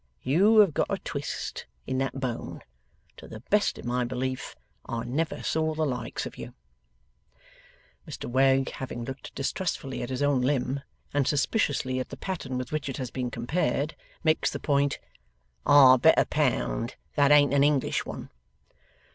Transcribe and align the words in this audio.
You 0.23 0.57
have 0.61 0.73
got 0.73 0.87
a 0.89 0.97
twist 0.97 1.67
in 1.85 1.99
that 1.99 2.19
bone, 2.19 2.63
to 3.17 3.27
the 3.27 3.41
best 3.51 3.77
of 3.77 3.85
my 3.85 4.03
belief. 4.03 4.55
I 4.83 5.03
never 5.03 5.43
saw 5.43 5.75
the 5.75 5.85
likes 5.85 6.25
of 6.25 6.39
you.' 6.39 6.55
Mr 8.07 8.25
Wegg 8.27 8.71
having 8.71 9.05
looked 9.05 9.35
distrustfully 9.35 10.01
at 10.01 10.09
his 10.09 10.23
own 10.23 10.41
limb, 10.41 10.79
and 11.13 11.27
suspiciously 11.27 11.99
at 11.99 12.09
the 12.09 12.17
pattern 12.17 12.57
with 12.57 12.71
which 12.71 12.89
it 12.89 12.97
has 12.97 13.11
been 13.11 13.29
compared, 13.29 13.95
makes 14.23 14.49
the 14.49 14.59
point: 14.59 14.97
'I'll 15.67 15.99
bet 15.99 16.17
a 16.17 16.25
pound 16.25 16.95
that 17.13 17.29
ain't 17.31 17.53
an 17.53 17.63
English 17.63 18.03
one! 18.03 18.31